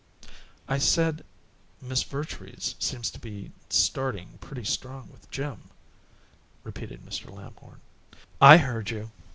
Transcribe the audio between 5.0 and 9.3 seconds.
with Jim," repeated Mr. Lamhorn. "I heard you."